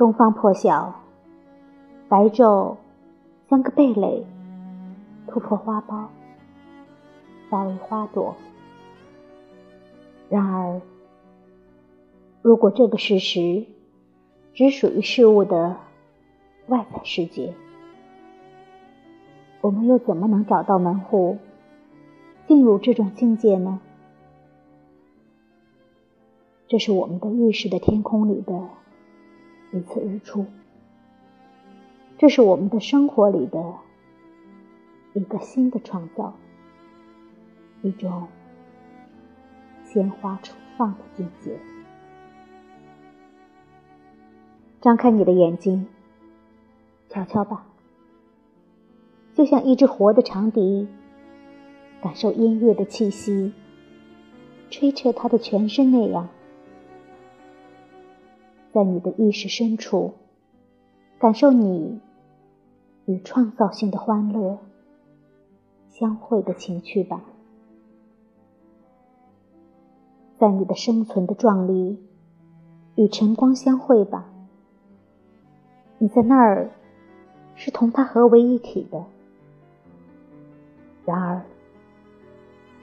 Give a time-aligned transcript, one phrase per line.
[0.00, 0.94] 东方破晓，
[2.08, 2.76] 白昼
[3.50, 4.24] 像个蓓蕾，
[5.26, 6.06] 突破花苞，
[7.50, 8.34] 化为花朵。
[10.30, 10.80] 然而，
[12.40, 13.66] 如果这个事实
[14.54, 15.76] 只属于事物的
[16.68, 17.52] 外在世界，
[19.60, 21.36] 我们又怎么能找到门户，
[22.48, 23.80] 进入这种境界呢？
[26.68, 28.66] 这是我们的意识的天空里的
[29.72, 30.46] 一次日出，
[32.18, 33.74] 这是我们的生活里的
[35.14, 36.34] 一个新的创造，
[37.82, 38.26] 一种
[39.84, 41.56] 鲜花初放的境界。
[44.80, 45.86] 张开你的眼睛，
[47.08, 47.66] 瞧瞧吧。
[49.34, 50.88] 就像一只活的长笛，
[52.02, 53.52] 感受音乐的气息，
[54.68, 56.28] 吹彻它的全身那样，
[58.72, 60.14] 在你的意识深处，
[61.18, 62.00] 感受你
[63.06, 64.58] 与创造性的欢乐
[65.88, 67.20] 相会的情趣吧，
[70.38, 71.98] 在你的生存的壮丽
[72.94, 74.30] 与晨光相会吧，
[75.98, 76.70] 你在那儿
[77.56, 79.04] 是同它合为一体的。
[81.04, 81.42] 然而，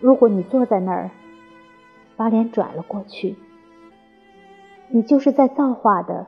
[0.02, 1.12] 如果你坐在那儿，
[2.18, 3.36] 把脸转了过去，
[4.90, 6.28] 你就是在造化的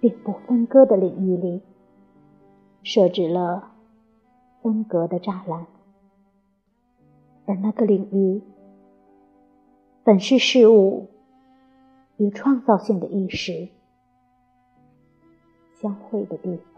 [0.00, 1.62] 并不分割的领域里
[2.82, 3.72] 设置了
[4.62, 5.66] 分隔的栅栏，
[7.46, 8.42] 而那个领域
[10.02, 11.08] 本是事物
[12.16, 13.68] 与创造性的意识
[15.80, 16.75] 相会的地方。